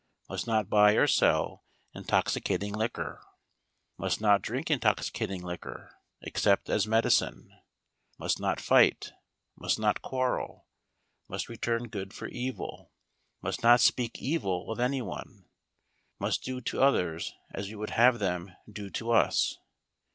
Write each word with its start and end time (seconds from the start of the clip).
Must 0.27 0.47
not 0.47 0.67
buy 0.67 0.93
or 0.93 1.05
sell 1.05 1.63
intoxicating 1.93 2.73
liquor. 2.73 3.21
Must 3.99 4.19
not 4.19 4.41
drink 4.41 4.71
intoxicating 4.71 5.43
liquor, 5.43 5.95
except 6.23 6.71
as 6.71 6.87
medicine. 6.87 7.53
Must 8.17 8.39
not 8.39 8.59
fight. 8.59 9.11
Must 9.55 9.77
not 9.77 10.01
quarrel. 10.01 10.65
Must 11.27 11.49
return 11.49 11.83
good 11.87 12.15
for 12.15 12.25
evil. 12.29 12.91
Must 13.43 13.61
not 13.61 13.79
speak 13.79 14.19
evil 14.19 14.71
of 14.71 14.79
any 14.79 15.03
one. 15.03 15.45
Must 16.17 16.41
do 16.43 16.61
to 16.61 16.81
others 16.81 17.35
as 17.51 17.67
we 17.67 17.75
would 17.75 17.91
have 17.91 18.17
them 18.17 18.55
do 18.67 18.89
to 18.89 19.11
us. 19.11 19.59